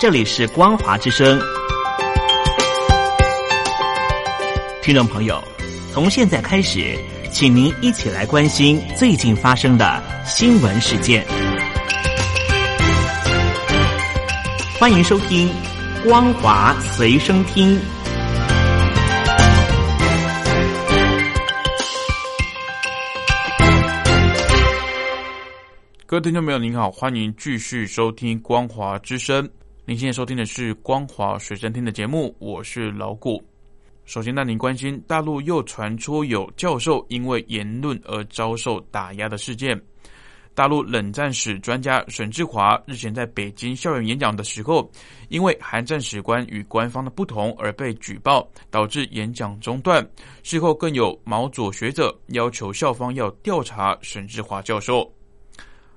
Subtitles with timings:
[0.00, 1.38] 这里是光华之声，
[4.80, 5.38] 听众朋友，
[5.92, 6.96] 从现在开始，
[7.30, 11.22] 请您一起来关心最近发生的新闻事件。
[14.78, 15.52] 欢迎收听
[16.02, 17.78] 光华随身听。
[26.06, 29.46] 各位听众朋友，您好，欢迎继续收听光华之声。
[29.86, 33.42] 您现在收听的是光华水声听的节目，我是老谷。
[34.04, 39.80] 首先，带您关心大陆又传出有教授因为言论而遭受打压的事件。
[40.54, 44.88] 大陆冷战史专家沈志华日前在北京校园演讲的时候，
[45.28, 50.06] 因为韩战史观与官方的不同而被举报，导致演讲中断。
[50.42, 55.10] 事后更有毛左学者要求校方要调查沈志华教授。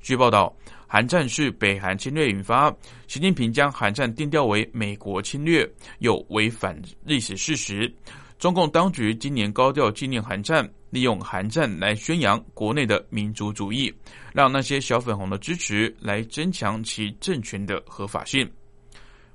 [0.00, 0.54] 据报道。
[0.94, 2.72] 韩战是北韩侵略引发，
[3.08, 7.92] 习近平将韩战定调为美国侵略，有违反历史事实。
[8.38, 13.92] 中共当局今年高调纪念韩战，利用韩战来宣扬国内的民族主义，
[14.32, 18.48] 让那些小粉红的支持来增强其政权的合法性。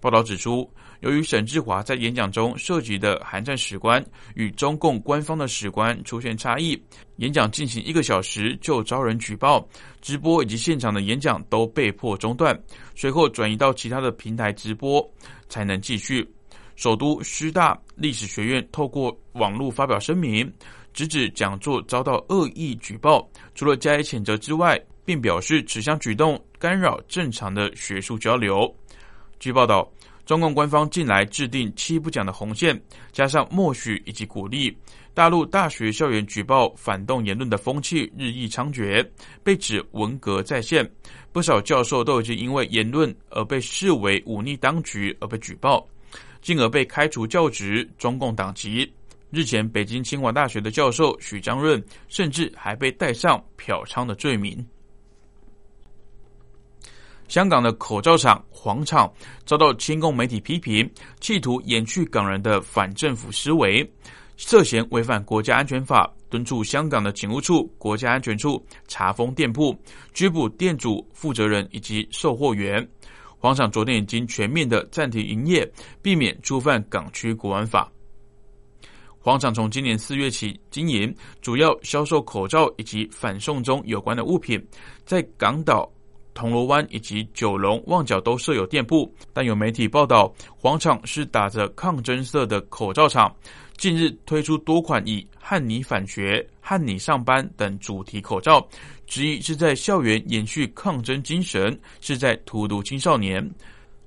[0.00, 0.66] 报道指出。
[1.02, 4.04] 由于沈志华在演讲中涉及的韩战史观
[4.36, 6.80] 与中共官方的史观出现差异，
[7.16, 9.68] 演讲进行一个小时就遭人举报，
[10.00, 12.56] 直播以及现场的演讲都被迫中断，
[12.94, 15.04] 随后转移到其他的平台直播
[15.48, 16.26] 才能继续。
[16.76, 20.50] 首都师大历史学院透过网络发表声明，
[20.94, 28.72] 直指讲座遭到恶意举报，除了加以谴责之外，并表示此项举动干扰正常的学术交流。
[29.40, 29.90] 据报道。
[30.32, 32.80] 中共官方近来制定七不讲的红线，
[33.12, 34.74] 加上默许以及鼓励，
[35.12, 39.06] 大陆大学校园举报反动言论的风气日益猖獗，
[39.44, 40.90] 被指文革再现，
[41.32, 45.86] 不少教授都已经因为言论而被视为忤逆当局而被举报，
[46.40, 48.90] 进而被开除教职、中共党籍。
[49.28, 54.66] 日前，北京清华大学的教授许章润甚至还被带上嫖娼的罪名。
[57.32, 59.10] 香港的口罩厂黄厂
[59.46, 60.86] 遭到亲共媒体批评，
[61.18, 63.90] 企图掩去港人的反政府思维，
[64.36, 69.74] 涉嫌违反国家安全法，敦促香港的警务处、国家安全处查封店铺，
[70.12, 72.86] 拘捕店主、负责人以及售货员。
[73.38, 75.66] 黄厂昨天已经全面的暂停营业，
[76.02, 77.90] 避免触犯港区国安法。
[79.18, 81.10] 黄厂从今年四月起经营，
[81.40, 84.62] 主要销售口罩以及反送中有关的物品，
[85.06, 85.90] 在港岛。
[86.34, 93.34] 铜锣湾以及九龙、旺角都设有店铺，但有媒体报道，黄厂是打着抗争色的口罩厂。
[93.76, 98.64] 近日推出多款以“汉你返学”“汉你上班”等主题口罩，
[99.06, 103.50] 执意是在校园延续抗争精神，是在荼毒青少年。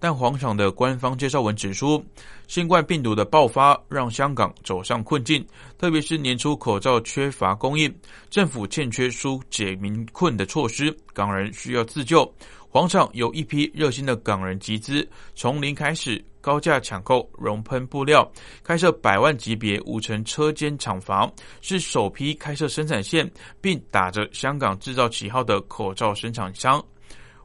[0.00, 2.02] 但黄厂的官方介绍文指出，
[2.50, 5.46] 新冠病毒的爆发让香港走上困境，
[5.78, 7.94] 特别是年初口罩缺乏供应，
[8.28, 12.28] 政府欠缺疏解民困的措施，港人需要自救。
[12.68, 18.28] 黄厂有一批热心的港人集资，从零开始，高价抢购熔喷布料，
[18.64, 23.30] 开设百万级别五层车间厂房，是首批开设生产线，
[23.60, 26.84] 并打着香港制造旗号的口罩生产商。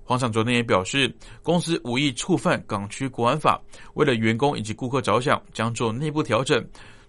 [0.08, 1.12] 黄厂昨天也表示，
[1.42, 3.60] 公司无意触犯港区国安法，
[3.96, 6.64] 为了员工以及顾客着想，将做内部调整。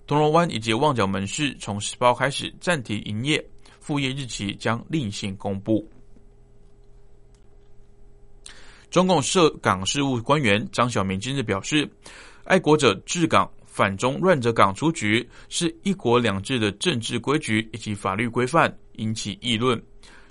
[0.07, 3.45] 铜锣湾以及旺角门市从十八号开始暂停营业，
[3.81, 5.87] 复业日期将另行公布。
[8.89, 11.87] 中共涉港事务官员张晓明今日表示，
[12.45, 19.79] 爱国者治港，反中乱者港出局，是一国两制的政治规矩以及法律规范，引起议论。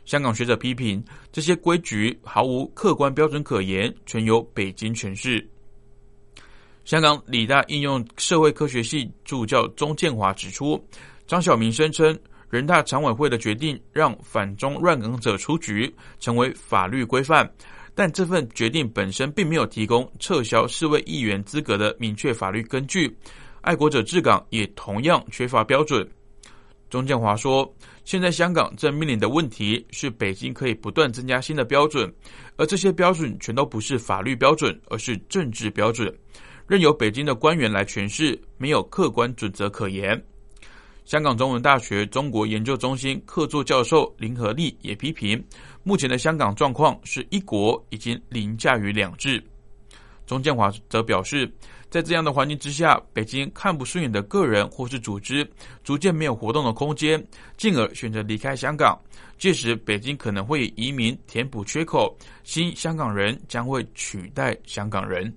[0.05, 5.45] 香港学者批评这些规矩毫无客观标准可言，全由北京诠释。
[6.83, 10.79] 香港理大应用社会科学系助教钟建华指出，
[11.25, 12.17] 张晓明声称
[12.51, 17.51] 人大常委会的决定让反中乱港者出局，成为法律规范，
[17.95, 23.17] 但这份决定本身并没有提供撤销四位议员资格的明确法律根据。
[23.61, 26.07] 爱国者治港也同样缺乏标准。
[26.89, 27.69] 钟建华说
[28.05, 32.13] ：“现在香港正面临的问题是，北京可以不断增加新的标准，
[32.57, 36.15] 而这些标准全都不是法律标准，而是政治标准，
[36.67, 40.21] 任由北京的官员来诠释，没有客观准则可言。”
[41.05, 45.43] 香港中文大学中国研究中心客座教授林和利也批评，
[45.83, 49.43] 目前的香港状况是一国已经凌驾于两制。
[50.25, 51.51] 钟建华则表示。
[51.95, 55.49] 在这样的环境之下北京看不顺眼的个人或是组织
[55.81, 57.25] 逐渐没有活动的空间
[57.55, 58.99] 进而选择离开香港。
[59.37, 62.13] 届时北京可能会移民填补缺口
[62.43, 65.33] 新香港人将会取代香港人。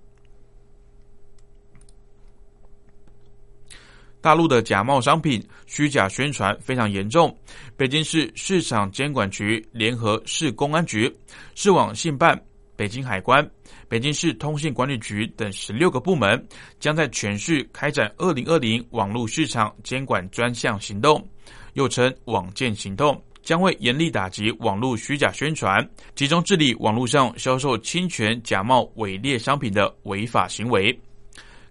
[4.20, 7.32] 大陆的假冒商品虚假宣传非常严重
[7.76, 11.16] 北京市市场监管局联合市公安局
[11.54, 12.36] 市网信办
[12.78, 13.44] 北京海关、
[13.88, 16.46] 北京市通信管理局等十六个部门，
[16.78, 21.28] 将在全市开展二零二零网络市场监管专项行动，
[21.72, 23.20] 又称“网建行动”。
[23.42, 25.84] 将会严厉打击网络虚假宣传，
[26.14, 30.96] 集中治理网络上销售侵权、假冒伪劣商品的违法行为。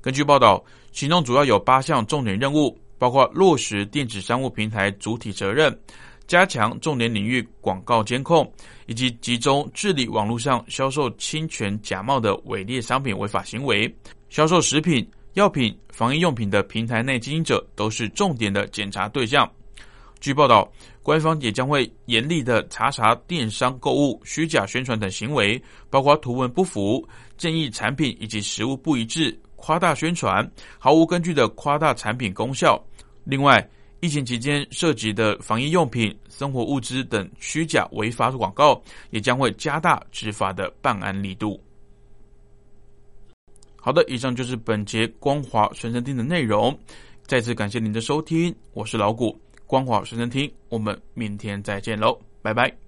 [0.01, 0.61] 根据报道，
[0.91, 5.79] 行动主要有八项重点任务，包括落实电子商务平台主体责任，
[6.27, 8.51] 加强重点领域广告监控，
[8.85, 13.91] 以及集中治理网络上销售侵权、假冒的伪劣商品违法行为。
[14.29, 19.49] 销售食品、药品、防疫用品的平台内经营者都是重点的检查对象。
[20.19, 20.69] 据报道，
[21.01, 27.07] 官方也将会严厉的查查电商购物虚假宣传等行为，包括图文不符、
[27.37, 30.45] 建议产品以及实物不一致、夸大宣传、
[30.79, 32.83] 毫无根据的夸大产品功效。
[33.23, 33.65] 另外，
[33.99, 41.59] 疫情期间涉及的防疫用品、生活物资等虚假违法广告，也将会加大执法的办案力度。
[43.75, 46.77] 好的，以上就是本节光华随身听的内容。
[47.25, 49.39] 再次感谢您的收听，我是老谷。
[49.65, 52.86] 光华随身听，我们明天再见喽，拜拜。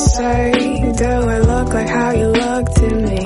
[0.00, 0.52] say,
[0.96, 3.20] do I look like how you look to me?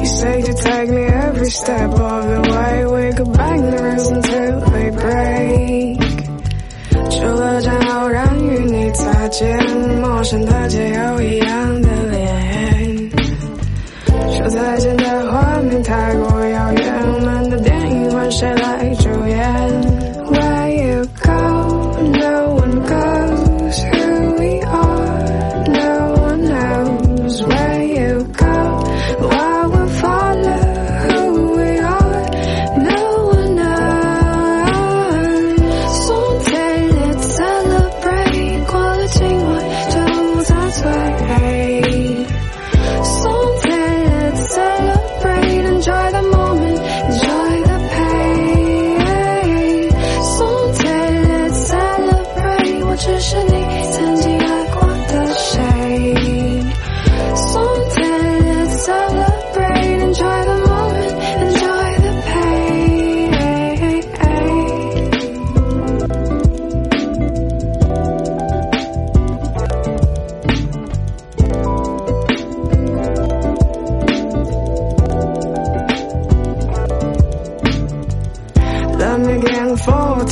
[0.00, 2.84] You say you take me every step of the way.
[2.86, 5.98] We could bang the rules until they break.
[7.10, 9.56] 除了占有人与你擦肩，
[10.00, 13.10] 陌生的街有一样的脸，
[14.36, 15.03] 说再见。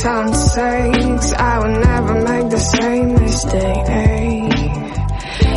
[0.03, 3.87] time takes I will never make the same mistake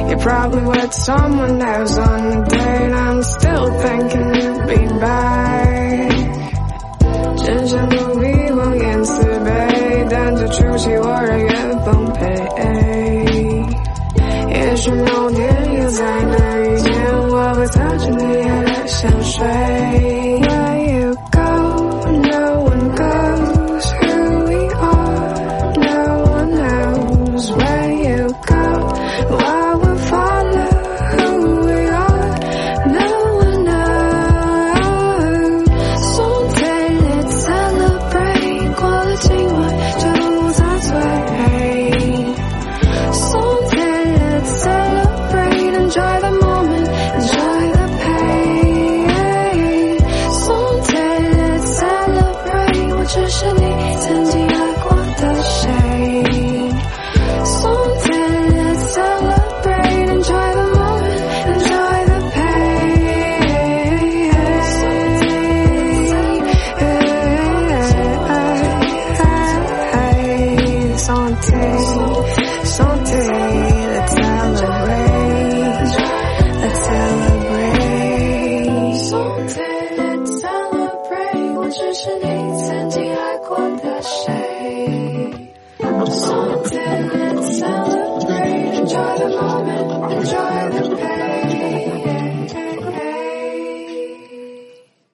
[0.09, 6.11] You probably with someone else on the date I'm still thinking you'd be back.
[7.43, 13.27] Ginger movie long yesterday Then the truth you are again Pompeii
[14.55, 15.51] Yes, you know the
[15.81, 16.56] designer
[39.37, 40.16] 另外就